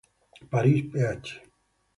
Paris: 0.51 0.89
Ph. 0.91 1.29